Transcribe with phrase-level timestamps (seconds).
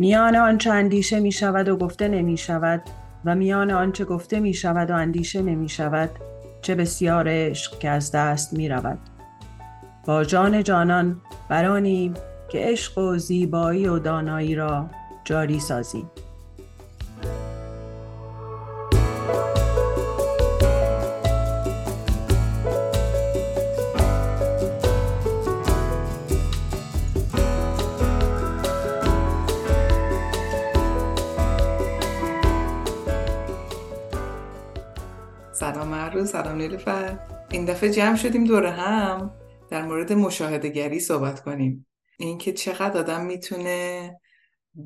[0.00, 2.82] میان آنچه اندیشه می شود و گفته نمی شود
[3.24, 6.10] و میان آنچه گفته می شود و اندیشه نمی شود
[6.62, 8.98] چه بسیار عشق که از دست می رود.
[10.06, 12.14] با جان جانان برانیم
[12.48, 14.90] که عشق و زیبایی و دانایی را
[15.24, 16.10] جاری سازیم.
[36.24, 37.18] سلام سلام نیلوفر
[37.50, 39.34] این دفعه جمع شدیم دور هم
[39.70, 41.86] در مورد مشاهدهگری صحبت کنیم.
[42.18, 44.10] اینکه چقدر آدم می‌تونه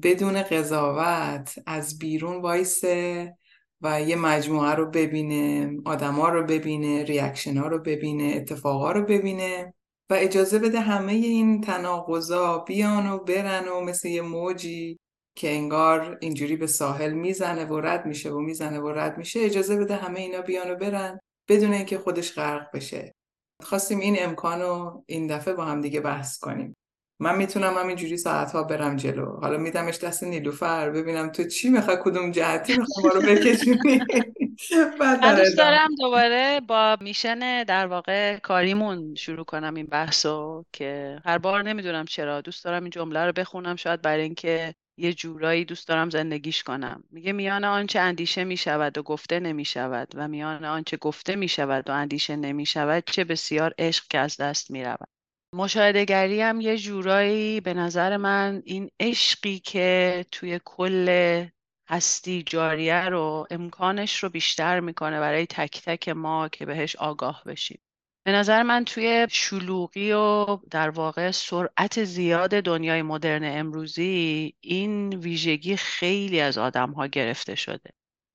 [0.02, 3.36] بدون قضاوت از بیرون وایسه
[3.80, 9.74] و یه مجموعه رو ببینه آدما رو ببینه ریاکشن ها رو ببینه اتفاقا رو ببینه
[10.10, 14.98] و اجازه بده همه این تناقضا بیان و برن و مثل یه موجی
[15.36, 19.76] که انگار اینجوری به ساحل می‌زنه و رد میشه و می‌زنه و رد میشه اجازه
[19.76, 23.14] بده همه اینا بیان و برن بدون اینکه خودش غرق بشه.
[23.62, 26.76] خواستیم این امکان رو این دفعه با هم دیگه بحث کنیم.
[27.20, 29.36] من می‌تونم همینجوری ساعتها برم جلو.
[29.40, 34.00] حالا میدمش دست نیلوفر ببینم تو چی می‌خوای کدوم جهتی می‌خوای ما رو بکشونی؟
[35.00, 41.38] من دوست دارم دوباره با میشن در واقع کاریمون شروع کنم این بحثو که هر
[41.38, 42.40] بار نمی‌دونم چرا.
[42.40, 47.04] دوست دارم این جمله رو بخونم شاید برای اینکه یه جورایی دوست دارم زندگیش کنم.
[47.10, 51.48] میگه میان آنچه اندیشه می شود و گفته نمی شود و میان آنچه گفته می
[51.48, 55.08] شود و اندیشه نمی شود چه بسیار عشق که از دست می رود
[55.54, 61.46] مشاهدگری هم یه جورایی به نظر من این عشقی که توی کل
[61.88, 67.80] هستی جاریه رو امکانش رو بیشتر می‌کنه برای تک تک ما که بهش آگاه بشیم.
[68.26, 75.76] به نظر من توی شلوغی و در واقع سرعت زیاد دنیای مدرن امروزی این ویژگی
[75.76, 77.90] خیلی از آدم ها گرفته شده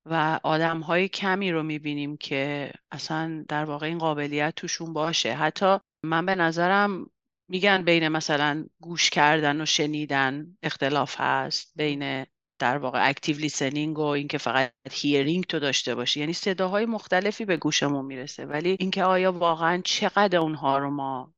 [0.06, 5.34] و آدم های کمی رو می‌بینیم که اصلا در واقع این قابلیت توشون باشه.
[5.34, 7.10] حتی من به نظرم
[7.50, 12.26] میگن بین مثلا گوش کردن و شنیدن اختلاف هست بین
[12.60, 16.20] در واقع active listening و اینکه فقط hearing تو داشته باشی.
[16.20, 18.46] یعنی صداهای مختلفی به گوشمون می‌رسه.
[18.46, 21.34] ولی اینکه آیا واقعا چقدر اونها رو ما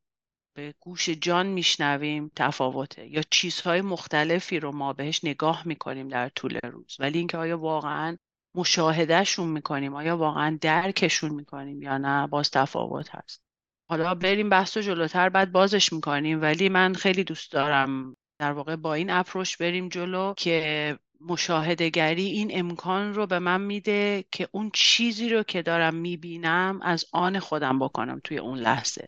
[0.58, 6.59] به گوش جان میشنویم تفاوته یا چیزهای مختلفی رو ما بهش نگاه می‌کنیم در طول
[6.64, 6.98] روز.
[7.00, 8.18] ولی اینکه آیا واقعا
[8.56, 13.42] مشاهدهشون می‌کنیم آیا واقعا درکشون می‌کنیم یا نه باز تفاوت هست.
[13.90, 16.42] حالا بریم بحث رو جلوتر بعد بازش می‌کنیم.
[16.42, 22.50] ولی من خیلی دوست دارم در واقع با این اپروش بریم جلو که مشاهدهگری این
[22.54, 27.80] امکان رو به من میده که اون چیزی رو که دارم می‌بینم از آن خودم
[27.80, 29.06] بکنم توی اون لحظه.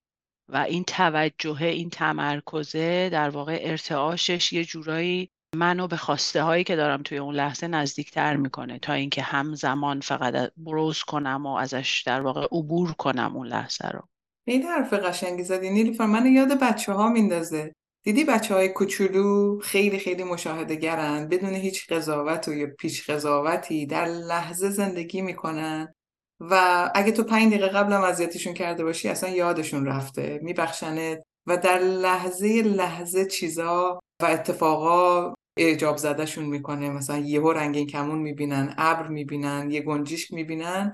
[0.50, 6.75] و این توجه این تمرکزه در واقع ارتعاشش یه جورایی منو به خواسته هایی که
[6.75, 12.22] دارم توی اون لحظه نزدیکتر می‌کنه تا اینکه همزمان فقط بروز کنم و ازش در
[12.22, 14.07] واقع عبور کنم اون لحظه رو.
[14.47, 17.74] این حرف قشنگی زدی نیلوفر من یاد بچه ها میندازه.
[18.03, 23.85] دیدی بچه های کوچولو خیلی خیلی مشاهده گرن بدون هیچ قضاوت و یا پیش قضاوتی
[23.85, 25.93] در لحظه زندگی می‌کنن
[26.39, 30.39] و اگه تو پنج دقیقه قبل هم اذیتشون کرده باشی اصلا یادشون رفته.
[30.43, 36.89] میبخشنت و در لحظه لحظه چیزا و اتفاقا اعجاب زدهشون می‌کنه.
[36.89, 40.91] مثلا یهو رنگین کمون می‌بینن ابر می‌بینن یه گنجیش می‌بینن.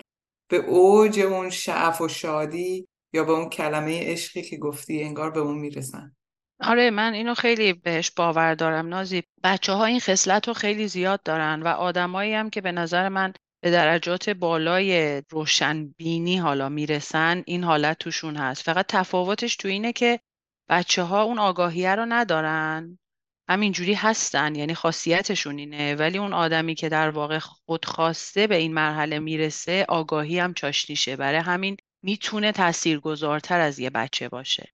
[0.50, 5.40] به اوج اون شعف و شادی یا به اون کلمه عشقی که گفتی انگار به
[5.40, 6.16] اون می‌رسن.
[6.62, 9.24] آره من اینو خیلی بهش باور دارم نازی.
[9.44, 13.34] بچه ها این خصلت رو خیلی زیاد دارن و آدمایی هم که به نظر من
[13.64, 18.64] به درجات بالای روشنبینی حالا می‌رسن این حالت توشون هست.
[18.64, 20.20] فقط تفاوتش تو اینه که
[20.70, 23.00] بچه ها اون آگاهیه رو ندارن
[23.50, 25.96] همینجوری هستن یعنی خاصیتشون اینه.
[25.96, 31.40] ولی اون آدمی که در واقع خودخواسته به این مرحله می‌رسه آگاهی هم چاشنیشه برای
[31.40, 34.70] همین می‌تونه تاثیرگذارتر از یه بچه باشه.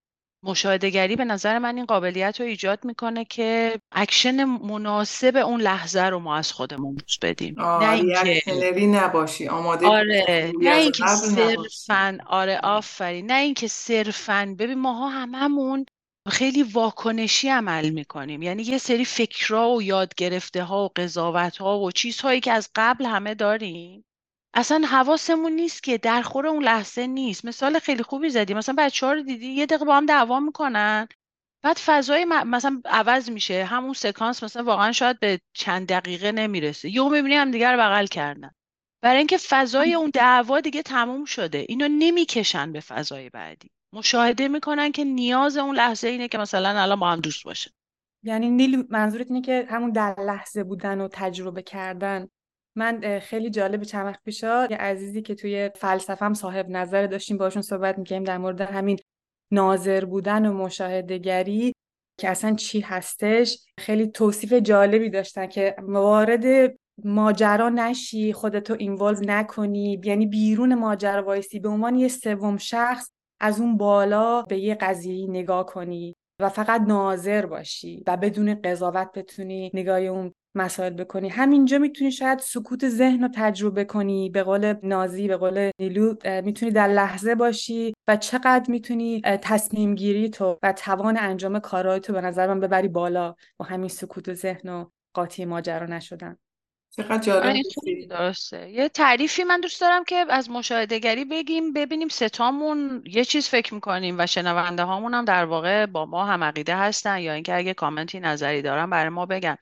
[0.45, 6.19] مشاهدهگری به نظر من این قابلیت رو ایجاد می‌کنه که اکشن مناسب اون لحظه رو
[6.19, 7.55] ما از خودمون بروز بدیم.
[7.59, 13.25] نه اینکه نباشی آماده آره نه اینکه صرفا آره آفرین.
[13.25, 14.55] نه اینکه صرفا.
[14.59, 15.85] ببین ماها هممون
[16.29, 18.41] خیلی واکنشی عمل می‌کنیم.
[18.41, 22.69] یعنی یه سری فکرها و یاد گرفته ها و قضاوت ها و چیزهایی که از
[22.75, 24.05] قبل همه داریم.
[24.55, 27.45] اصلا حواسمون نیست که در خور اون لحظه نیست.
[27.45, 28.53] مثال خیلی خوبی زدی.
[28.53, 31.07] مثلا بچه ها رو دیدی یه دقیقه با هم دعوا می‌کنن.
[31.63, 33.65] بعد فضای مثلا عوض میشه.
[33.65, 36.89] همون سکانس مثلا واقعا شاید به چند دقیقه نمی‌رسه.
[36.89, 38.51] یهو می‌بینی هم دیگر بغل کردن.
[39.01, 41.65] برای اینکه فضای اون دعوا دیگه تموم شده.
[41.69, 43.69] اینو نمی‌کشن به فضای بعدی.
[43.93, 47.71] مشاهده می‌کنن که نیاز اون لحظه اینه که مثلا الان با هم دوست باشه.
[48.23, 52.27] یعنی نیل منظورت اینه که همون در لحظه بودن و تجربه کردن
[52.75, 57.61] من خیلی جالب چند وقت پیشا یه عزیزی که توی فلسفم صاحب نظر داشتیم باشون
[57.61, 58.99] صحبت می‌کنیم در مورد همین
[59.51, 61.73] ناظر بودن و مشاهدگری
[62.19, 63.65] که اصلا چی هستش.
[63.79, 70.01] خیلی توصیف جالبی داشتن که وارد ماجرا نشی خودتو اینوالو نکنی.
[70.03, 75.29] یعنی بیرون ماجرا وایسی به عنوان یه سوم شخص از اون بالا به یه قضیه
[75.29, 81.29] نگاه کنی و فقط ناظر باشی و بدون قضاوت بتونی نگاه اون مسائل بکنی.
[81.29, 86.71] همینجا می‌تونی شاید سکوت ذهن رو تجربه کنی به قول نازی به قول نیلو می‌تونی
[86.71, 92.21] در لحظه باشی و چقدر می‌تونی تصمیم گیری تو و توان انجام کارهای تو به
[92.21, 96.37] نظر من ببری بالا با همین سکوت ذهن و قاطی ماجرا نشدن.
[96.97, 97.55] چقدر جالب
[98.09, 98.69] درسته.
[98.69, 104.15] یه تعریفی من دوست دارم که از مشاهدهگری بگیم ببینیم ستامون یه چیز فکر می‌کنیم
[104.19, 108.19] و شنونده هامون هم در واقع با ما هم عقیده هستن یا اینکه اگه کامنتی
[108.19, 109.57] نظری دارن برای ما بگن.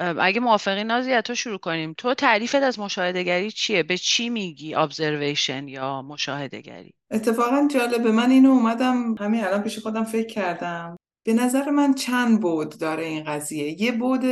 [0.00, 1.94] اگه موافقی نازی تو شروع کنیم.
[1.98, 8.10] تو تعریفت از مشاهدهگری چیه؟ به چی میگی ابزرویشن یا مشاهدهگری؟ اتفاقا جالبه.
[8.10, 10.96] من اینو اومدم همین الان پیش خودم فکر کردم.
[11.26, 14.24] به نظر من چند بود داره این قضیه؟ یه بود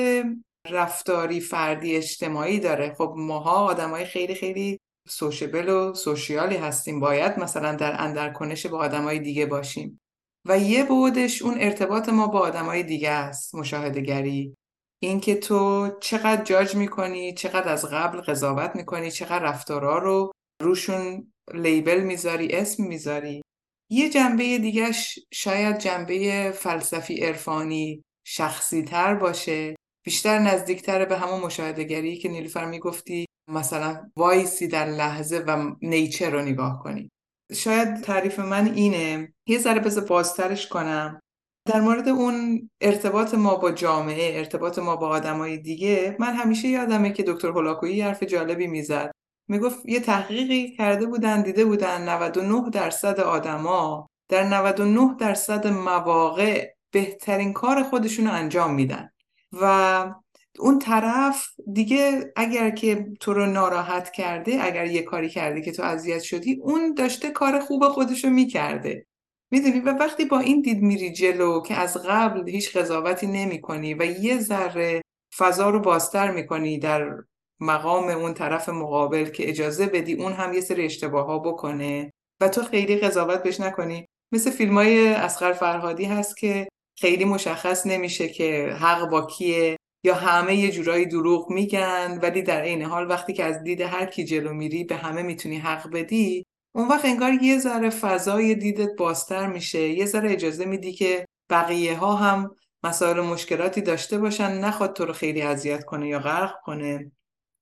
[0.71, 2.95] رفتاری فردی اجتماعی داره.
[2.99, 7.01] خب ماها آدمای خیلی خیلی سوشیبل و سوشیالی هستیم.
[7.01, 10.01] باید مثلا در اندرکنش با آدمای دیگه باشیم.
[10.45, 14.57] و یه بودش اون ارتباط ما با آدمای دیگه است مشاهدگری
[15.03, 22.01] اینکه تو چقدر جاج می‌کنی چقدر از قبل قضاوت می‌کنی چقدر رفتارا رو روشون لیبل
[22.01, 23.43] می‌ذاری اسم می‌ذاری.
[23.91, 29.77] یه جنبه دیگهش شاید جنبه فلسفی عرفانی شخصی تر باشه.
[30.05, 36.43] بیشتر نزدیکتر به همون مشاهدگری که نیلوفر می‌گفتی مثلا وایسی در لحظه و نیچر رو
[36.43, 37.11] نگاه کنی.
[37.53, 39.33] شاید تعریف من اینه.
[39.49, 41.21] یه ذره بذار بازترش کنم.
[41.69, 47.13] در مورد اون ارتباط ما با جامعه ارتباط ما با آدمای دیگه من همیشه یادمه
[47.13, 49.11] که دکتر هولاکویی حرف جالبی می‌زد.
[49.49, 57.53] می‌گفت یه تحقیقی کرده بودن دیده بودن 99 درصد آدما در 99 درصد مواقع بهترین
[57.53, 59.11] کار خودشون رو انجام میدن.
[59.53, 60.15] و
[60.59, 65.83] اون طرف دیگه اگر که تو رو ناراحت کرده اگر یه کاری کرده که تو
[65.83, 69.07] اذیت شدی اون داشته کار خوب خودشو می‌کرده.
[69.51, 73.95] می‌دونی و وقتی با این دید میری جلو که از قبل هیچ قضاوتی نمی کنی
[73.95, 75.03] و یه ذره
[75.39, 77.17] فضا رو بازتر می‌کنی در
[77.61, 82.49] مقام اون طرف مقابل که اجازه بدی اون هم یه سری اشتباه ها بکنه و
[82.49, 84.07] تو خیلی قضاوت بهش نکنی.
[84.33, 86.69] مثل فیلم های اسقر فرهادی هست که
[86.99, 92.61] خیلی مشخص نمیشه که حق با کیه یا همه یه جورایی دروغ میگن ولی در
[92.61, 96.45] عین حال وقتی که از دید هر کی جلو میری به همه می‌تونی حق بدی
[96.79, 99.89] اون وقت انگار یه ذره فضای دیدت بازتر میشه.
[99.89, 104.59] یه ذره اجازه میدی که بقیه ها هم مسائل مشکلاتی داشته باشن.
[104.59, 107.13] نخواد تو رو خیلی اذیت کنه یا غرق کنه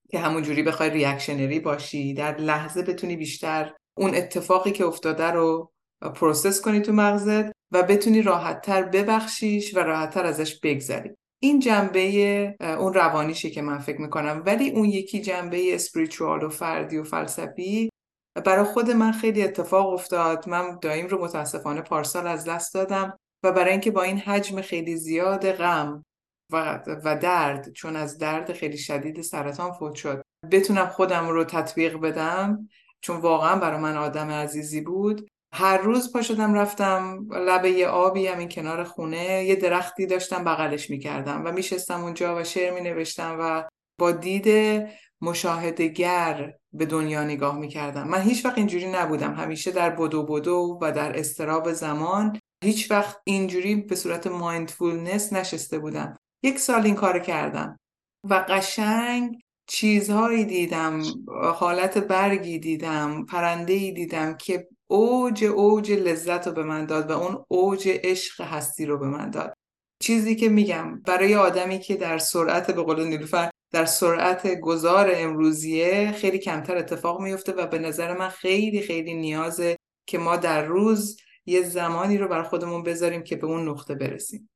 [0.09, 2.13] که همون جوری بخوای reactionary باشی.
[2.13, 5.71] در لحظه بتونی بیشتر اون اتفاقی که افتاده رو
[6.15, 11.09] process کنی تو مغزت و بتونی راحتتر ببخشیش و راحتتر ازش بگذری.
[11.39, 14.43] این جنبه اون روانیشه که من فکر می‌کنم.
[14.45, 17.89] ولی اون یکی جنبه spiritual و فردی و فلسفی
[18.41, 20.49] برای خود من خیلی اتفاق افتاد.
[20.49, 24.95] من داییم رو متاسفانه پارسال از دست دادم و برای اینکه با این حجم خیلی
[24.95, 26.05] زیاد غم
[26.51, 31.97] و, و درد چون از درد خیلی شدید سرطان فوت شد بتونم خودم رو تطبیق
[31.97, 32.69] بدم
[33.01, 35.27] چون واقعا برای من آدم عزیزی بود.
[35.53, 40.89] هر روز پا شدم رفتم لبه یه آبی همین کنار خونه یه درختی داشتم بغلش
[40.89, 43.63] می‌کردم و میشستم اونجا و شعر می نوشتم و
[43.99, 44.47] با دید
[45.21, 48.07] مشاهدگر به دنیا نگاه می‌کردم.
[48.07, 49.33] من هیچ وقت اینجوری نبودم.
[49.33, 55.79] همیشه در بدو بدو و در استراب زمان هیچ وقت اینجوری به صورت مایندفولنس نشسته
[55.79, 56.17] بودم.
[56.43, 57.79] یک سال این کار کردم
[58.29, 61.01] و قشنگ چیزهایی دیدم
[61.55, 67.45] حالت برگی دیدم پرنده دیدم که اوج اوج لذت رو به من داد و اون
[67.47, 69.53] اوج عشق هستی رو به من داد.
[69.99, 76.11] چیزی که میگم برای آدمی که در سرعت به قول نیلوفر در سرعت گذار امروزیه
[76.11, 81.17] خیلی کمتر اتفاق میفته و به نظر من خیلی خیلی نیازه که ما در روز
[81.45, 84.49] یه زمانی رو بر خودمون بذاریم که به اون نقطه برسیم.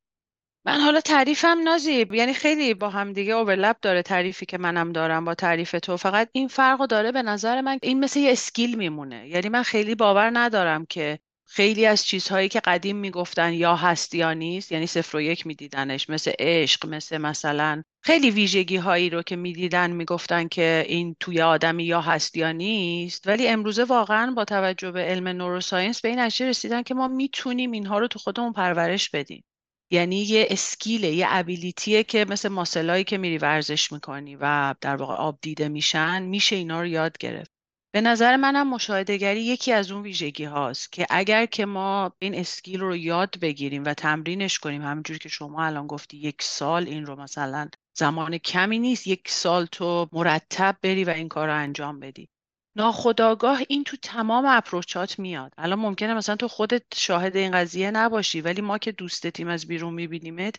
[0.66, 5.26] من حالا تعریفم نازیب یعنی خیلی با هم دیگه اوورلپ داره تعریفی که منم دارم
[5.26, 5.98] با تعریف تو.
[5.98, 9.28] فقط این فرق داره به نظر من این مثل یه اسکیل میمونه.
[9.28, 11.20] یعنی من خیلی باور ندارم که
[11.54, 16.10] خیلی از چیزهایی که قدیم می‌گفتن یا هست یا نیست یعنی صفر و یک میدیدنش
[16.10, 21.84] مثل عشق مثل مثلا خیلی ویژگی هایی رو که می‌دیدن می‌گفتن که این توی آدمی
[21.84, 23.28] یا هست یا نیست.
[23.28, 27.72] ولی امروزه واقعا با توجه به علم نوروساینس به این نتیجه رسیدن که ما می‌تونیم
[27.72, 29.44] اینها رو تو خودمون پرورش بدیم.
[29.92, 35.14] یعنی یه اسکیله یه ابیلیتیه که مثل ماسلایی که میری ورزش می‌کنی و در واقع
[35.14, 37.51] آب دیده میشن میشه اینا رو یاد گرفت.
[37.94, 42.80] به نظر منم مشاهدهگری یکی از اون ویژگی هاست که اگر که ما این اسکیل
[42.80, 47.16] رو یاد بگیریم و تمرینش کنیم همونجوری که شما الان گفتی یک سال این رو
[47.16, 52.30] مثلا زمان کمی نیست یک سال تو مرتب بری و این کار رو انجام بدی.
[52.78, 55.54] ناخداگاه این تو تمام اپروچات میاد.
[55.58, 59.94] الان ممکنه مثلا تو خودت شاهد این قضیه نباشی ولی ما که دوستتیم از بیرون
[59.94, 60.56] میبینیمت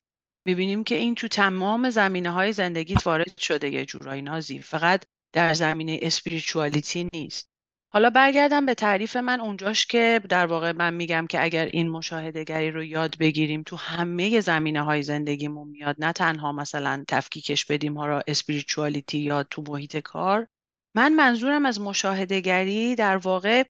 [0.46, 4.58] می‌بینیم که این تو تمام زمینه های زندگیت وارد شده یه جورایی نازی.
[4.58, 7.52] فقط در زمینه اسپریچوالیتی نیست.
[7.94, 12.70] حالا برگردم به تعریف من اونجاش که در واقع من میگم که اگر این مشاهدهگری
[12.70, 18.06] رو یاد بگیریم تو همه زمینه های زندگیمون میاد نه تنها مثلا تفکیکش بدیم ها
[18.06, 20.46] را اسپریچوالیتی یا تو محیط کار.
[20.94, 23.64] من منظورم از مشاهدهگری در واقع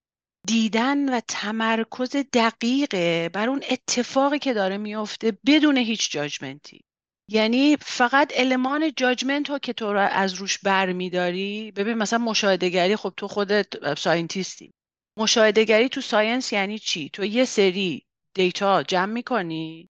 [0.46, 6.84] دیدن و تمرکز دقیقه بر اون اتفاقی که داره میفته بدون هیچ جاجمنتی
[7.32, 13.12] یعنی فقط المان judgment رو که تو رو از روش برمیداری ببین مثلا مشاهدهگری خب
[13.16, 14.72] تو خودت scientist ی.
[15.18, 18.02] مشاهدهگری تو science یعنی چی؟ تو یه سری
[18.34, 19.88] data جمع می‌کنی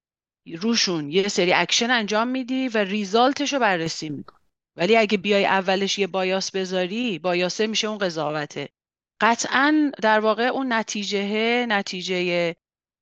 [0.61, 4.39] روشون یه سری اکشن انجام میدی و result ش رو بررسی می‌کنی.
[4.77, 8.69] ولی اگه بیای اولش یه bias بذاری bias ه میشه اون قضاوته.
[9.21, 12.55] قطعا در واقع اون نتیجه نتیجه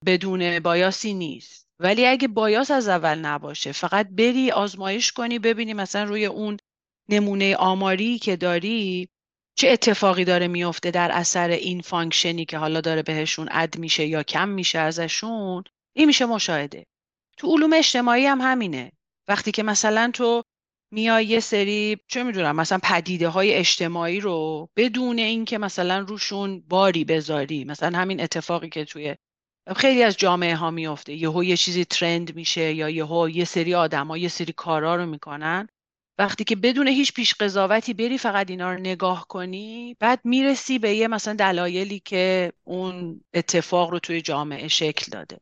[0.07, 1.70] بدون bias ی نیست.
[1.83, 6.57] ولی اگه bias از اول نباشه فقط بری آزمایش کنی ببینی مثلا روی اون
[7.09, 9.09] نمونه آماری که داری
[9.57, 14.07] چه اتفاقی داره میفته در اثر این function ی که حالا داره بهشون add میشه
[14.07, 15.65] یا کم میشه ازشون.
[15.97, 16.87] این میشه مشاهده.
[17.37, 18.93] تو علوم اجتماعی هم همینه.
[19.29, 20.43] وقتی که مثلا تو
[20.93, 27.05] میای یه سری چه می‌دونم مثلا پدیده های اجتماعی رو بدون اینکه مثلا روشون باری
[27.05, 29.17] بذاری مثلا همین اتفاقی که توی
[29.75, 34.19] خیلی از جامعه ها میفته یهو یه چیزی ترند میشه یا یهو یه سری آدما
[34.19, 35.69] یه سری کارا رو می‌کنن.
[36.19, 40.95] وقتی که بدون هیچ پیش قضاوتی بری فقط اینا رو نگاه کنی بعد می‌رسی به
[40.95, 45.39] یه مثلا دلایلی که اون اتفاق رو توی جامعه شکل داده.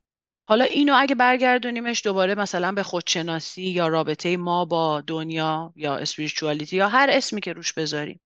[0.49, 6.77] حالا اینو اگه برگردونیمش دوباره مثلا به خودشناسی یا رابطه ما با دنیا یا اسپریچوالیتی
[6.77, 8.21] یا هر اسمی که روش بذاریم.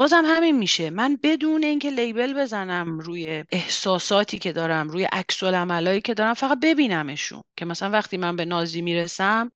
[0.00, 0.90] بازم همین میشه.
[0.90, 6.58] من بدون اینکه لیبل بزنم روی احساساتی که دارم روی عکس العملایی که دارم فقط
[6.62, 9.52] ببینمشون که مثلا وقتی من به نازی می‌رسم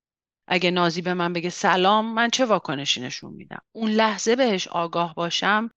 [0.49, 5.15] اگه نازی به من بگه سلام من چه واکنشی نشون میدم؟ اون لحظه بهش آگاه
[5.15, 5.71] باشم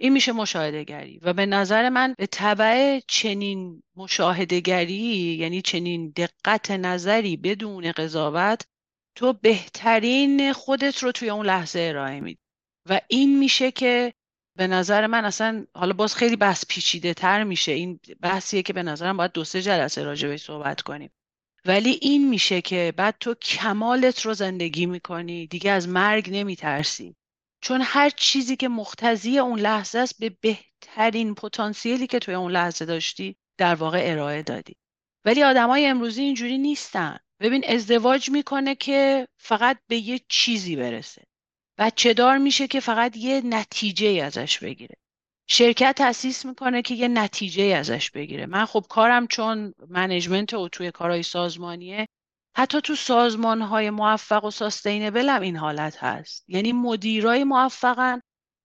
[0.00, 1.18] این میشه مشاهدهگری.
[1.22, 8.62] و به نظر من به طبع چنین مشاهدهگری یعنی چنین دقت نظری بدون قضاوت
[9.14, 12.45] تو بهترین خودت رو توی اون لحظه ارائه میدی.
[12.88, 14.12] و این میشه که
[14.56, 17.72] به نظر من اصلا حالا باز خیلی بحث پیچیده تر میشه.
[17.72, 21.10] این بحثیه که به نظرم باید دو سه جلسه راجع صحبت کنیم.
[21.64, 25.46] ولی این میشه که بعد تو کمالت رو زندگی می‌کنی.
[25.46, 27.16] دیگه از مرگ نمیترسی.
[27.60, 32.84] چون هر چیزی که مختزی اون لحظه است به بهترین پتانسیلی که توی اون لحظه
[32.84, 34.76] داشتی در واقع ارائه دادی.
[35.24, 37.18] ولی آدمای امروزی اینجوری نیستن.
[37.40, 41.22] ببین ازدواج می‌کنه که فقط به یه چیزی برسه.
[41.78, 44.96] بچه دار میشه که فقط یه نتیجه ازش بگیره.
[45.48, 48.46] شرکت تاسیس می‌کنه که یه نتیجه ازش بگیره.
[48.46, 52.06] من خب کارم چون منیجمنت و توی کارهای سازمانیه
[52.56, 56.44] حتی تو سازمان های موفق و sustainable هم این حالت هست.
[56.48, 58.20] یعنی مدیرای موفقن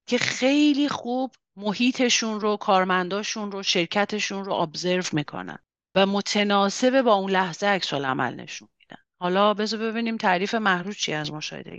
[0.08, 5.58] که خیلی خوب محیطشون رو کارمنداشون رو شرکتشون رو observe می‌کنن
[5.96, 9.02] و متناسب با اون لحظه عکس العمل نشون میدن.
[9.22, 11.78] حالا بذار ببینیم تعریف مهرو چیه از مشاهده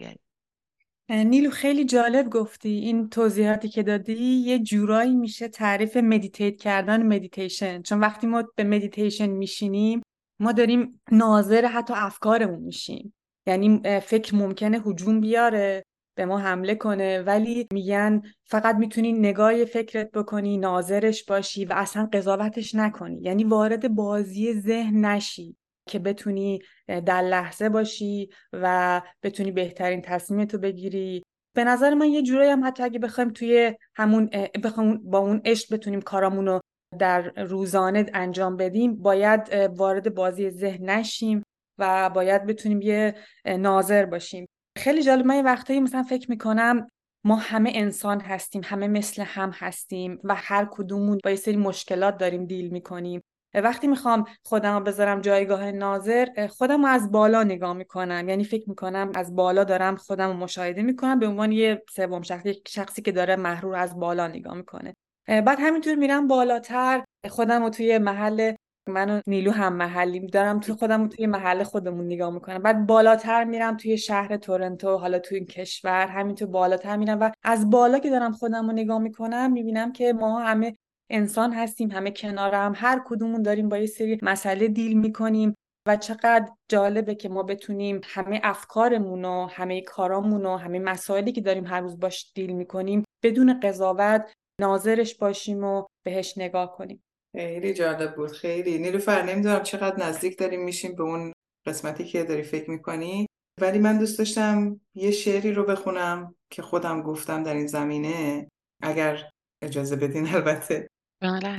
[1.13, 2.69] نیلو خیلی جالب گفتی.
[2.69, 8.65] این توضیحاتی که دادی یه جورایی میشه تعریف meditate کردن مدیتیشن چون وقتی ما به
[8.65, 10.03] مدیتیشن میشینیم
[10.41, 13.15] ما داریم ناظر حتی افکارمون میشیم.
[13.47, 15.85] یعنی فکر ممکنه هجوم بیاره
[16.17, 22.09] به ما حمله کنه ولی میگن فقط می‌تونی نگاه فکرت بکنی ناظرش باشی و اصلا
[22.13, 23.21] قضاوتش نکنی.
[23.23, 25.57] یعنی وارد بازی ذهن نشی.
[25.89, 31.23] که بتونی در لحظه باشی و بتونی بهترین تصمیمتو بگیری.
[31.57, 34.31] به نظر من یه جورایی هم حتی اگه بخوایم توی همون
[34.65, 36.61] بخوایم با اون عشق بتونیم کارامون رو
[36.99, 41.43] در روزانه انجام بدیم باید وارد بازی ذهن نشیم
[41.79, 43.15] و باید بتونیم یه
[43.47, 44.47] ناظر باشیم.
[44.79, 46.89] خیلی جالب من یه وقتایی مثلا فکر می‌کنم
[47.25, 52.17] ما همه انسان هستیم همه مثل هم هستیم و هر کدومون با یه سری مشکلات
[52.17, 53.21] داریم دیل می‌کنیم.
[53.55, 58.29] وقتی می‌خوام خودم رو بذارم جایگاه ناظر خودم رو از بالا نگاه می‌کنم.
[58.29, 62.63] یعنی فکر می‌کنم از بالا دارم خودم رو مشاهده می‌کنم به عنوان یه سوم شخصی
[62.69, 64.97] شخصی که داره محرور از بالا نگاه می‌کنه.
[65.27, 67.05] بعد همینطور میرم بالاتر.
[67.31, 68.53] خودم رو توی محل
[68.89, 72.59] من و نیلو هم محلی دارم توی خودم توی محل خودمون نگاه می‌کنم.
[72.59, 77.71] بعد بالاتر میرم توی شهر تورنتو حالا توی این کشور همینطور بالاتر میرم و از
[77.71, 80.77] بالا که دارم خودم رو نگاه می‌کنم می‌بینم که ما همه
[81.13, 85.55] انسان هستیم همه کنار هم هر کدومون داریم با یه سری مسئله دیل می‌کنیم
[85.89, 91.41] و چقدر جالبه که ما بتونیم همه افکارمون و همه کارامون و همه مسائلی که
[91.41, 97.03] داریم هر روز باش دیل می‌کنیم بدون قضاوت ناظرش باشیم و بهش نگاه کنیم.
[97.37, 98.79] خیلی جالب بود خیلی.
[98.79, 101.33] نیلوفر نمی‌دونم چقدر نزدیک داریم میشیم به اون
[101.67, 103.27] قسمتی که داری فکر می‌کنی
[103.61, 108.49] ولی من دوست داشتم یه شعری رو بخونم که خودم گفتم در این زمینه
[108.83, 109.31] اگر
[109.63, 110.89] اجازه بدین البته.
[111.23, 111.59] بله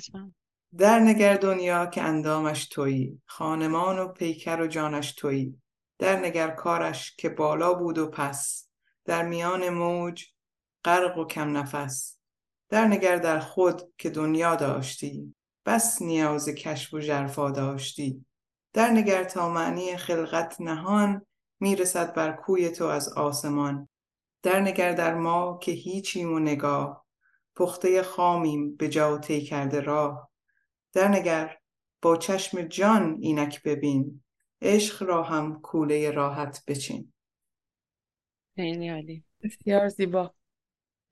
[0.77, 5.62] در نگر دنیا که اندامش تویی خانمان و پیکر و جانش تویی.
[6.00, 8.70] در نگر کارش که بالا بود و پس.
[9.05, 10.25] در میان موج
[10.86, 12.17] غرق و کم نفس.
[12.70, 15.36] در نگر در خود که دنیا داشتی.
[15.65, 18.25] بس نیاز کشف و جرفا داشتی.
[18.74, 21.25] در نگر تا معنی خلقت نهان
[21.60, 23.89] می‌رسد بر کوی تو از آسمان.
[24.43, 27.03] در نگر در ما که هیچیم و نگاه.
[27.56, 30.30] پخته خامیم به جا کرده راه.
[30.94, 31.58] در نگر
[32.02, 34.24] با چشم جان اینک ببین.
[34.62, 37.14] عشق را هم کوله راحت بچین.
[38.56, 39.24] خیلی عالی.
[39.44, 40.34] بسیار زیبا.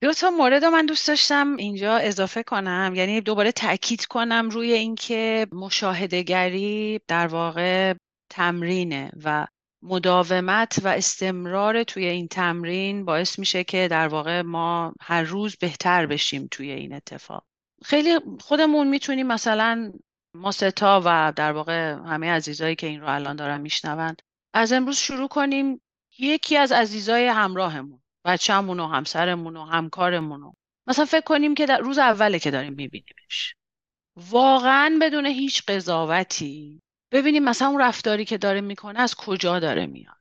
[0.00, 2.92] دو تا مورد من دوست داشتم اینجا اضافه کنم.
[2.96, 7.94] یعنی دوباره تاکید کنم روی اینکه مشاهدهگری در واقع
[8.30, 9.46] تمرینه و
[9.82, 16.06] مداومت و استمرار توی این تمرین باعث میشه که در واقع ما هر روز بهتر
[16.06, 17.44] بشیم توی این اتفاق.
[17.84, 19.92] خیلی خودمون می‌تونیم مثلا
[20.34, 24.16] ما ستا و در واقع همه عزیزایی که این رو الان دارن میشنون
[24.54, 25.80] از امروز شروع کنیم
[26.18, 30.52] یکی از عزیزای همراهمون بچه‌مون و همسرمون و همکارمون
[30.86, 33.54] مثلا فکر کنیم که در روز اوله که داریم میبینیمش.
[34.16, 40.16] واقعا بدون هیچ قضاوتی ببینیم مثلا اون رفتاری که داره می‌کنه از کجا داره میاد؟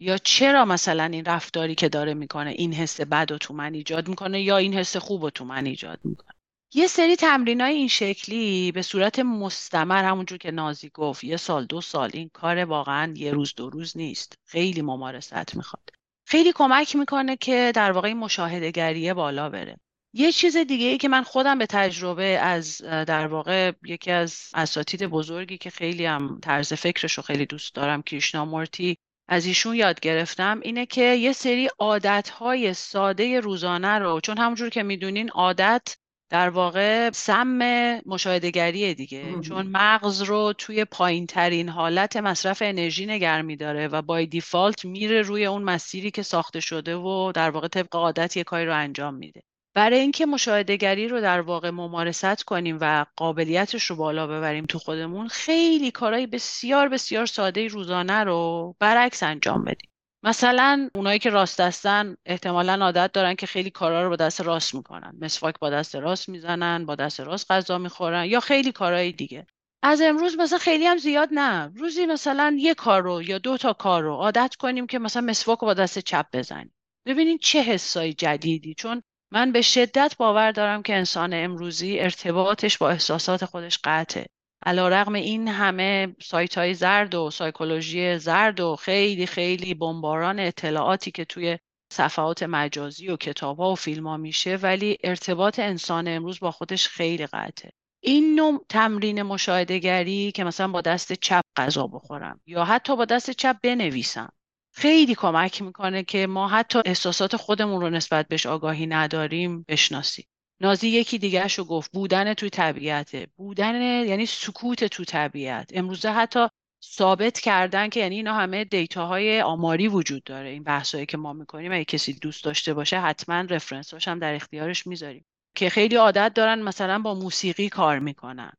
[0.00, 4.08] یا چرا مثلا این رفتاری که داره می‌کنه این حس بد و تو من ایجاد
[4.08, 6.34] می‌کنه یا این حس خوب و تو من ایجاد می‌کنه؟
[6.74, 11.66] یه سری تمرین های این شکلی به صورت مستمر همونجور که نازی گفت یه سال
[11.66, 14.38] دو سال این کار واقعا یه روز دو روز نیست.
[14.44, 15.90] خیلی ممارست می‌خواد.
[16.26, 19.76] خیلی کمک می‌کنه که در واقع مشاهده بالا بره.
[20.14, 25.06] یه چیز دیگه ای که من خودم به تجربه از در واقع یکی از اساتید
[25.06, 28.96] بزرگی که خیلی هم طرز فکرش رو خیلی دوست دارم کریشنامورتی
[29.28, 34.82] از ایشون یاد گرفتم اینه که یه سری عادتهای ساده روزانه رو چون همونجور که
[34.82, 35.96] می‌دونین عادت
[36.30, 37.58] در واقع سم
[38.06, 39.40] مشاهدگریه دیگه.
[39.40, 45.22] چون مغز رو توی پایین ترین حالت مصرف انرژی نگر میداره و بای دیفالت میره
[45.22, 49.14] روی اون مسیری که ساخته شده و در واقع طبق عادت یه کاری رو انجام
[49.14, 49.42] میده.
[49.74, 55.28] برای اینکه مشاهدگری رو در واقع ممارست کنیم و قابلیتش رو بالا ببریم تو خودمون
[55.28, 59.90] خیلی کارهای بسیار بسیار ساده روزانه رو برعکس انجام بدیم.
[60.24, 64.74] مثلا اونایی که راست دستن احتمالا عادت دارن که خیلی کارا رو با دست راست
[64.74, 65.16] می‌کنن.
[65.20, 69.46] مسواک با دست راست می‌زنن با دست راست غذا می‌خورن یا خیلی کارهای دیگه.
[69.82, 71.72] از امروز مثلا خیلی هم زیاد نه.
[71.76, 75.58] روزی مثلا یه کار رو یا دو تا کار رو عادت کنیم که مثلا مسواک
[75.58, 76.74] با دست چپ بزنیم.
[77.06, 78.74] ببینین چه حسای جدیدی.
[78.74, 79.02] چون
[79.32, 84.26] من به شدت باور دارم که انسان امروزی ارتباطش با احساسات خودش قطعه.
[84.66, 91.10] علا رقم این همه سایت های زرد و سایکولوژی زرد و خیلی خیلی بمباران اطلاعاتی
[91.10, 91.58] که توی
[91.92, 97.72] صفحات مجازی و کتاب و فیلم میشه ولی ارتباط انسان امروز با خودش خیلی قطعه.
[98.00, 103.30] این نوع تمرین مشاهدهگری که مثلا با دست چپ غذا بخورم یا حتی با دست
[103.30, 104.32] چپ بنویسم
[104.74, 110.26] خیلی کمک می‌کنه که ما حتی احساسات خودمون رو نسبت بهش آگاهی نداریم بشناسیم.
[110.60, 115.70] نازی یکی دیگرش رو گفت بودن توی طبیعته بودن یعنی سکوت تو طبیعت.
[115.74, 116.46] امروزه حتی
[116.84, 120.48] ثابت کردن که یعنی اینا همه دیتاهای آماری وجود داره.
[120.48, 124.86] این بحثایی که ما می‌کنیم اگه کسی دوست داشته باشه حتما رفرنس هم در اختیارش
[124.86, 125.24] می‌ذاریم.
[125.54, 128.52] که خیلی عادت دارن مثلا با موسیقی کار می‌کنن.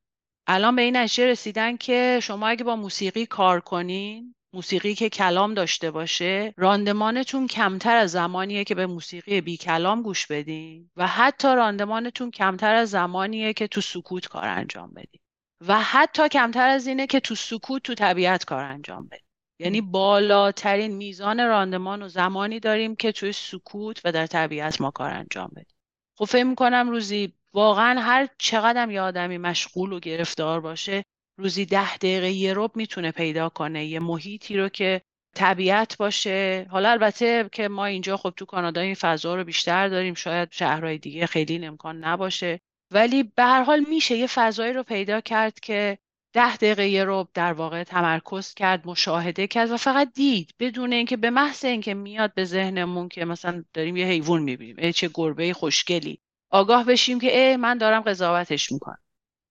[0.47, 5.53] الان به این نشه رسیدن که شما اگه با موسیقی کار کنین موسیقی که کلام
[5.53, 11.47] داشته باشه راندمانتون کمتر از زمانیه که به موسیقی بی کلام گوش بدین و حتی
[11.47, 15.21] راندمانتون کمتر از زمانیه که تو سکوت کار انجام بدین
[15.67, 19.25] و حتی کمتر از اینه که تو سکوت تو طبیعت کار انجام بدین.
[19.59, 25.09] یعنی بالاترین میزان راندمان و زمانی داریم که توی سکوت و در طبیعت ما کار
[25.09, 25.75] انجام بدیم.
[26.17, 31.03] خب فکر می‌کنم روزی واقعا هر چقدر یه آدمی مشغول و گرفتار باشه
[31.37, 35.01] روزی ده دقیقه یه رب می‌تونه پیدا کنه یه محیطی رو که
[35.35, 36.67] طبیعت باشه.
[36.69, 40.97] حالا البته که ما اینجا خب تو کانادا این فضا رو بیشتر داریم شاید شهرهای
[40.97, 42.59] دیگه خیلی امکان نباشه.
[42.91, 45.97] ولی به هر حال میشه یه فضایی رو پیدا کرد که
[46.33, 50.53] ده دقیقه یه رو در واقع تمرکز کرد مشاهده کرد و فقط دید.
[50.59, 55.09] بدون اینکه به محض اینکه میاد به ذهنمون که مثلا داریم یه حیوان می‌بینیم چه
[55.13, 56.19] گربه خوشگلی
[56.49, 58.99] آگاه بشیم که اه من دارم قضاوتش می‌کنم.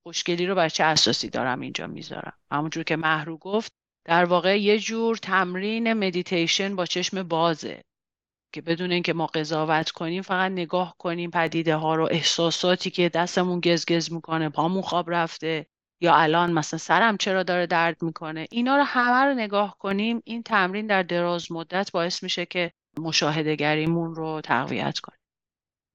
[0.03, 3.73] خوشگلی رو بر چه اساسی دارم اینجا می‌ذارم؟ همونجور که محرو گفت
[4.05, 7.83] در واقع یه جور تمرین مدیتیشن با چشم بازه
[8.55, 13.61] که بدون اینکه ما قضاوت کنیم فقط نگاه کنیم پدیده ها رو احساساتی که دستمون
[13.61, 15.67] گزگز می‌کنه پامون خواب رفته
[16.01, 20.43] یا الان مثلا سرم چرا داره درد می‌کنه اینا رو همه رو نگاه کنیم این
[20.43, 25.19] تمرین در دراز مدت باعث میشه که مشاهدهگریمون رو تقویت کنیم.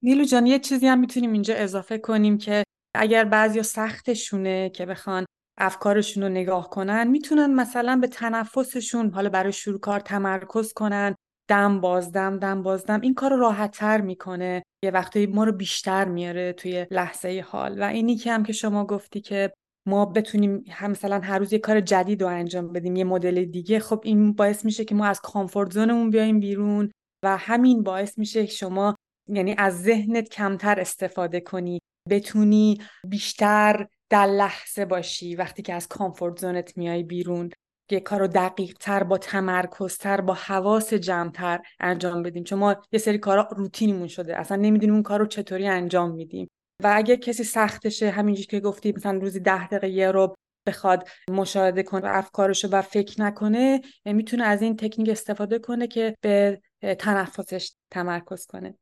[0.02, 5.24] نیلو جان یه چیزی هم می‌تونیم اینجا اضافه کنیم که اگر بعضی سختشونه که بخوان
[5.58, 11.14] افکارشون رو نگاه کنن می‌تونن مثلا به تنفسشون حالا برای شروع کار تمرکز کنن
[11.48, 14.62] دم بازدم دم بازدم این کار رو راحت تر می‌کنه.
[14.84, 17.82] یه وقتی ما رو بیشتر میاره توی لحظه حال.
[17.82, 19.52] و اینی که هم که شما گفتی که
[19.86, 23.80] ما بتونیم هم مثلا هر روز یه کار جدید رو انجام بدیم یه مدل دیگه
[23.80, 26.90] خب این باعث میشه که ما از کامفورت زونمون بیایم بیرون
[27.24, 28.94] و همین باعث میشه شما
[29.28, 31.80] یعنی از ذهنت کمتر استفاده کنی.
[32.10, 37.50] بتونی بیشتر در لحظه باشی وقتی که از کامفورت زونت میای بیرون.
[37.90, 42.44] یه کار رو دقیق تر با تمرکزتر با حواس جمعتر انجام بدیم.
[42.44, 44.36] چون ما یه سری کارا روتینیمون شده.
[44.36, 46.50] اصلا نمی‌دونیم اون کار رو چطوری انجام میدیم.
[46.82, 50.34] و اگه کسی سختشه همینجوری که گفتی مثلا روزی ده دقیقه یه رو
[50.66, 56.16] بخواد مشاهده کنه و افکارشو و فکر نکنه می‌تونه از این تکنیک استفاده کنه که
[56.20, 56.60] به
[56.98, 58.74] تنفسش تمرکز کنه.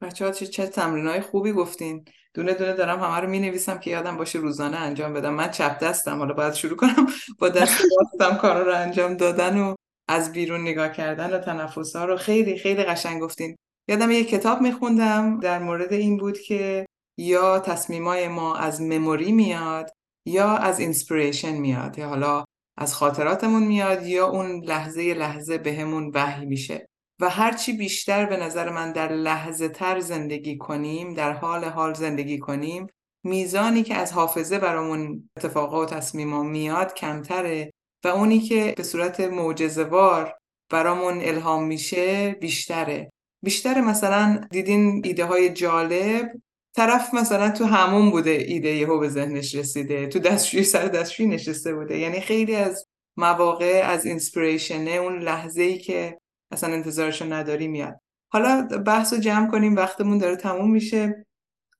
[0.00, 2.04] بچه ها چه, چه تمرین های خوبی گفتین.
[2.34, 5.34] دونه دونه دارم همه رو می نویسم که یادم باشه روزانه انجام بدم.
[5.34, 7.06] من چپ دستم حالا باید شروع کنم
[7.38, 9.74] با دست راستم کار رو انجام دادن و
[10.08, 12.16] از بیرون نگاه کردن و تنفس ها رو.
[12.16, 13.56] خیلی خیلی قشنگ گفتین.
[13.88, 16.86] یادم یه کتاب میخوندم در مورد این بود که
[17.18, 19.90] یا تصمیمای ما از مموری میاد
[20.26, 22.44] یا از اینسپریشن میاد یا حالا
[22.76, 26.89] از خاطراتمون میاد یا اون لحظه لحظه بهمون به وحی میشه.
[27.20, 32.38] و هرچی بیشتر به نظر من در لحظه تر زندگی کنیم در حال حال زندگی
[32.38, 32.86] کنیم
[33.24, 37.72] میزانی که از حافظه برامون اتفاقات و تصمیما میاد کمتره
[38.04, 40.34] و اونی که به صورت معجزه‌وار
[40.70, 43.10] برامون الهام میشه بیشتره.
[43.42, 46.32] بیشتر مثلا دیدین ایده های جالب
[46.76, 51.74] طرف مثلا تو همون بوده ایده یهو به ذهنش رسیده تو دستشویی سر دستشویی نشسته
[51.74, 51.98] بوده.
[51.98, 56.18] یعنی خیلی از مواقع از اینسپریشنه اون لحظه ای که
[56.50, 58.00] اصلا انتظارشو نداری میاد.
[58.32, 61.26] حالا بحث رو جمع کنیم وقتمون داره تموم میشه.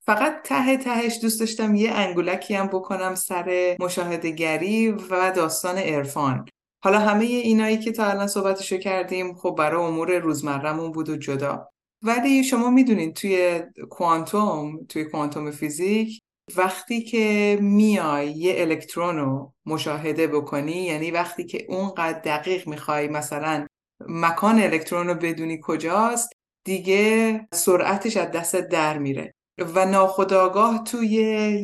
[0.05, 6.45] فقط ته تهش دوست داشتم یه انگولکی هم بکنم سر مشاهدگری و داستان عرفان.
[6.83, 11.67] حالا همه اینایی که تا الان صحبتشو کردیم خب برای امور روزمرهمون بود و جدا.
[12.03, 16.19] ولی شما می‌دونید توی کوانتوم توی کوانتوم فیزیک
[16.55, 23.67] وقتی که میای یه الکترون رو مشاهده بکنی یعنی وقتی که اونقدر دقیق می‌خوای مثلا
[24.09, 26.29] مکان الکترون رو بدونی کجاست
[26.65, 29.33] دیگه سرعتش از دست در میره.
[29.75, 31.07] و ناخداگاه توی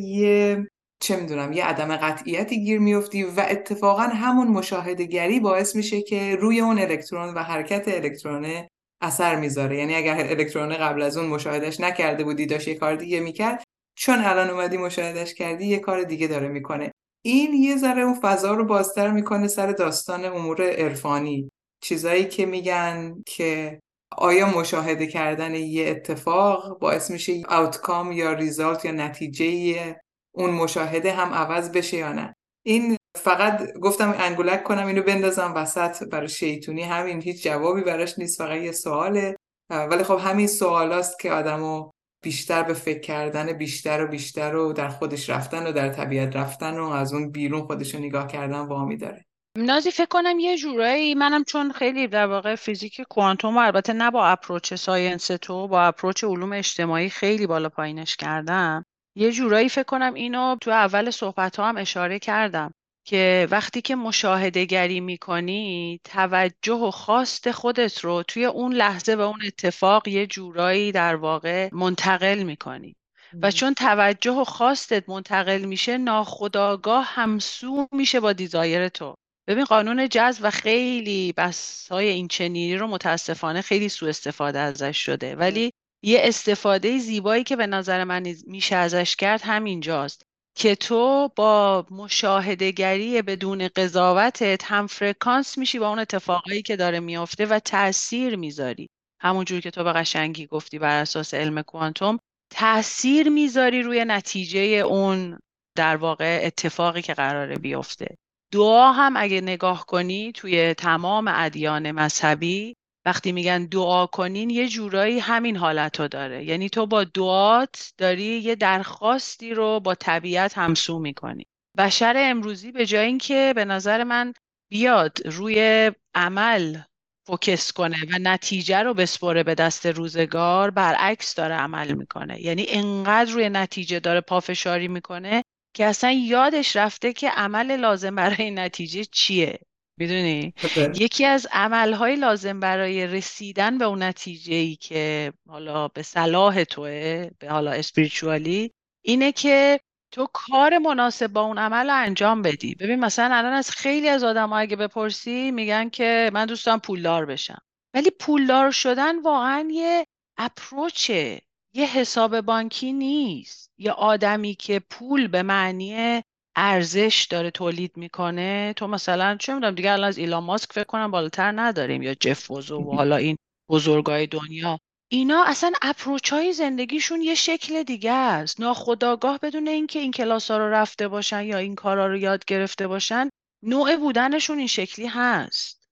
[0.04, 0.68] یه
[1.02, 6.60] چه می‌دونم یه عدم قطعیتی گیر میفتی و اتفاقا همون مشاهدهگری باعث میشه که روی
[6.60, 8.68] اون الکترون و حرکت الکترونه
[9.00, 9.78] اثر می‌ذاره.
[9.78, 14.18] یعنی اگر الکترون قبل از اون مشاهدش نکرده بودی داشت یه کار دیگه می‌کرد چون
[14.18, 16.92] الان اومدی مشاهدش کردی یه کار دیگه داره می‌کنه.
[17.24, 21.50] این یه ذره اون فضا رو بازتر می‌کنه سر داستان امور عرفانی.
[21.80, 23.80] چیزایی که میگن که
[24.16, 29.96] آیا مشاهده کردن یه اتفاق باعث میشه آوتکام یا ریزالت یا نتیجه
[30.34, 32.34] اون مشاهده هم عوض بشه یا نه.
[32.62, 38.38] این فقط گفتم انگولک کنم اینو بندازم وسط برای شیطونی همین هیچ جوابی براش نیست
[38.38, 39.36] فقط یه سواله.
[39.70, 41.90] ولی خب همین سوالاست که آدمو
[42.22, 46.78] بیشتر به فکر کردن بیشتر و بیشتر و در خودش رفتن و در طبیعت رفتن
[46.78, 49.27] و از اون بیرون خودش رو نگاه کردن وامی داره.
[49.60, 54.10] نازی فکر کنم یه جورایی منم چون خیلی در واقع فیزیک کوانتوم و البته نه
[54.10, 58.84] با approach science تو با approach علوم اجتماعی خیلی بالا پایینش کردم.
[59.14, 62.72] یه جورایی فکر کنم اینو تو اول صحبت ها هم اشاره کردم
[63.04, 69.20] که وقتی که مشاهده گری می‌کنی توجه و حواس خودت رو توی اون لحظه و
[69.20, 72.96] اون اتفاق یه جورایی در واقع منتقل می‌کنی.
[73.42, 79.14] و چون توجه و خواستت منتقل میشه ناخداگاه همسو میشه با دیزایر تو.
[79.48, 85.04] ببین قانون جذب و خیلی بس های این چنینی رو متاسفانه خیلی سوء استفاده ازش
[85.04, 85.36] شده.
[85.36, 85.72] ولی
[86.04, 90.22] یه استفاده زیبایی که به نظر من میشه ازش کرد همینجاست
[90.56, 97.46] که تو با مشاهدهگری بدون قضاوتت هم فرکانس میشی با اون اتفاقایی که داره میافته
[97.46, 98.88] و تاثیر می‌ذاری.
[99.20, 102.18] همونجور که تو به قشنگی گفتی بر اساس علم کوانتوم
[102.50, 105.38] تاثیر می‌ذاری روی نتیجه اون
[105.76, 108.16] در واقع اتفاقی که قراره بیفته.
[108.52, 115.18] دعا هم اگه نگاه کنی توی تمام ادیان مذهبی وقتی میگن دعا کنین یه جورایی
[115.18, 116.44] همین حالت رو داره.
[116.44, 121.46] یعنی تو با دعات داری یه درخواستی رو با طبیعت همسو می‌کنی.
[121.78, 124.32] بشر امروزی به جای اینکه به نظر من
[124.70, 126.78] بیاد روی عمل
[127.26, 132.40] فوکس کنه و نتیجه رو بسپره به دست روزگار برعکس داره عمل می‌کنه.
[132.40, 135.44] یعنی انقدر روی نتیجه داره پافشاری می‌کنه
[135.78, 139.58] که اصلا یادش رفته که عمل لازم برای نتیجه چیه.
[139.96, 140.54] می‌دونی؟
[140.94, 147.30] یکی از عملهای لازم برای رسیدن به اون نتیجه ای که حالا به صلاح توه
[147.38, 148.70] به حالا اسپریچوالی
[149.04, 149.80] اینه که
[150.12, 152.74] تو کار مناسب با اون عمل انجام بدی.
[152.74, 157.62] ببین مثلا الان از خیلی از آدم اگه بپرسی میگن که من دوستم پولدار بشم.
[157.94, 160.06] ولی پولدار شدن واقعا یه
[160.38, 161.40] اپروچه.
[161.74, 163.70] یه حساب بانکی نیست.
[163.78, 166.22] یه آدمی که پول به معنی
[166.56, 171.10] ارزش داره تولید می‌کنه تو مثلا چه می‌دونم دیگه الان از ایلان ماسک فکر کنم
[171.10, 173.36] بالاتر نداریم یا جف وزو و حالا این
[173.70, 174.78] بزرگای دنیا.
[175.10, 178.60] اینا اصلا اپروچ های زندگیشون یه شکل دیگه است.
[178.60, 182.86] ناخداگاه بدون اینکه این کلاس ها رو رفته باشن یا این کارا رو یاد گرفته
[182.86, 183.28] باشن
[183.64, 185.88] نوع بودنشون این شکلی هست.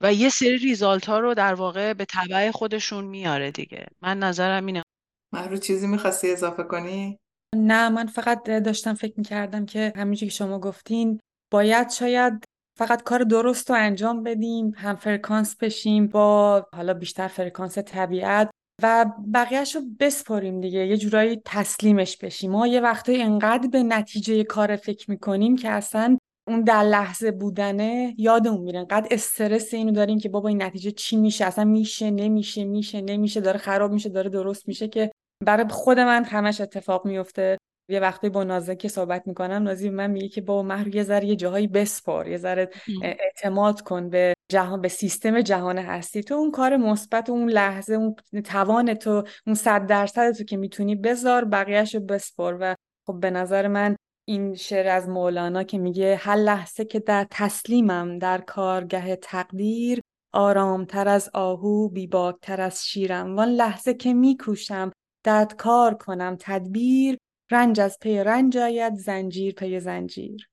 [0.00, 3.86] و یه سری ریزالت ها رو در واقع به طبع خودشون میاره دیگه.
[4.02, 4.82] من نظرم اینه.
[5.32, 7.18] رو چیزی می‌خواستی اضافه کنی؟
[7.56, 11.20] نه من فقط داشتم فکر می‌کردم که همینجوری که شما گفتین
[11.52, 12.44] باید شاید
[12.78, 18.50] فقط کار درست رو انجام بدیم هم فرکانس بشیم با حالا بیشتر فرکانس طبیعت
[18.82, 24.44] و بقیهش رو بسپاریم دیگه یه جورایی تسلیمش بشیم ما یه وقتایی انقدر به نتیجه
[24.44, 28.78] کار فکر می‌کنیم که اصلا اون در لحظه بودنه یادمون میره.
[28.78, 33.40] انقدر استرس اینو داریم که بابا این نتیجه چی میشه؟ اصلا میشه نمیشه میشه نمیشه.
[33.40, 35.10] داره خراب میشه داره درست میشه که
[35.44, 37.58] برای خود من همش اتفاق میفته.
[37.90, 41.26] یه وقتی با نازه که صحبت می‌کنم نازی من میگه که با مهر یه ذره
[41.26, 42.70] یه جاهایی بسپار یه ذره
[43.02, 46.22] اعتماد کن به جهان به سیستم جهان هستی.
[46.22, 50.94] تو اون کار مثبت اون لحظه اون توان تو اون صد درصد تو که می‌تونی
[50.94, 52.58] بذار بقیهش رو بسپار.
[52.60, 52.74] و
[53.06, 53.96] خب به نظر من
[54.28, 60.00] این شعر از مولانا که میگه هر لحظه که در تسلیمم در کارگه تقدیر
[60.32, 63.36] آرامتر از آهو بیباکتر از شیرم.
[63.36, 64.92] وان لحظه که میکوشم
[65.24, 66.36] دد کار کنم.
[66.40, 67.18] تدبیر
[67.50, 70.48] رنج از پی رنج آید زنجیر پی زنجیر.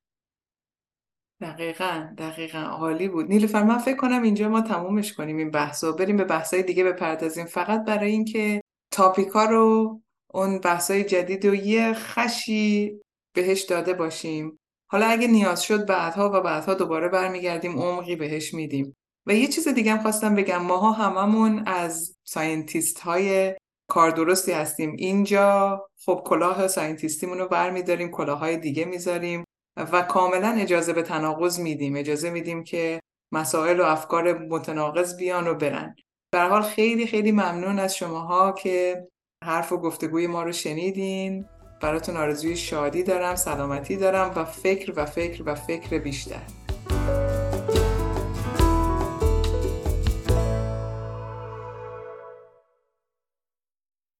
[1.42, 2.60] دقیقا دقیقا.
[2.60, 3.30] عالی بود.
[3.30, 6.84] نیلوفر من فکر کنم اینجا ما تمومش کنیم این بحث و بریم به بحثای دیگه
[6.84, 7.46] بپردازیم.
[7.46, 10.02] فقط برای اینکه topic ا رو
[10.34, 13.00] اون بحثای جدید و یه خشی
[13.36, 14.60] بهش داده باشیم.
[14.91, 18.95] حالا اگه نیاز شد بعدها و بعدها دوباره برمیگردیم عمقی بهش میدیم.
[19.28, 20.62] و یه چیز دیگه هم خواستم بگم.
[20.62, 23.56] ماها هممون از scientist های
[23.89, 24.95] کار درستی هستیم.
[24.98, 29.43] اینجا خب کلاه scientist یمون رو برمیداریم کلاهای دیگه می‌ذاریم
[29.78, 31.95] و کاملا اجازه به تناقض میدیم.
[31.95, 33.00] اجازه میدیم که
[33.34, 35.95] مسائل و افکار متناقض بیان و برن.
[36.34, 39.08] به حال خیلی خیلی ممنون از شماها که
[39.43, 41.45] حرف و گفتگوی ما رو شنیدین.
[41.82, 46.42] براتون آرزوی شادی دارم سلامتی دارم و فکر و فکر و فکر بیشتر.